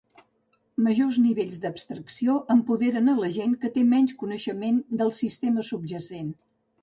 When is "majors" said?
0.85-1.17